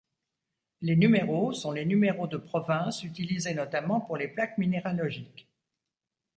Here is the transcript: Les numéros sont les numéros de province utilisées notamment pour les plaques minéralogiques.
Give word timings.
Les 0.81 0.95
numéros 0.95 1.53
sont 1.53 1.71
les 1.73 1.85
numéros 1.85 2.25
de 2.25 2.37
province 2.37 3.03
utilisées 3.03 3.53
notamment 3.53 4.01
pour 4.01 4.17
les 4.17 4.27
plaques 4.27 4.57
minéralogiques. 4.57 5.47